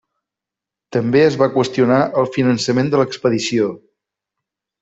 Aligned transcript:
També 0.95 1.21
es 1.25 1.37
va 1.43 1.49
qüestionar 1.59 1.99
el 2.23 2.31
finançament 2.39 2.93
de 2.95 3.03
l’expedició. 3.03 3.73